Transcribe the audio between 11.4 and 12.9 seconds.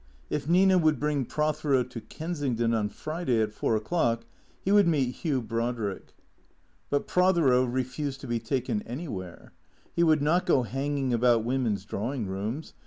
women's drawing rooms.